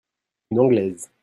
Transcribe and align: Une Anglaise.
Une 0.49 0.59
Anglaise. 0.61 1.11